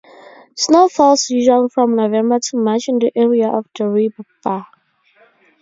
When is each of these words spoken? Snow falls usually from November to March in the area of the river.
Snow 0.55 0.89
falls 0.89 1.29
usually 1.29 1.69
from 1.69 1.95
November 1.95 2.39
to 2.39 2.57
March 2.57 2.87
in 2.89 2.97
the 2.97 3.11
area 3.15 3.47
of 3.47 3.67
the 3.77 3.87
river. 3.87 4.65